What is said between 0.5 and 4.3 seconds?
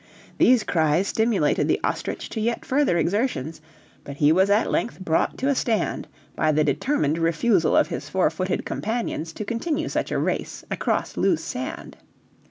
cries stimulated the ostrich to yet further exertions, but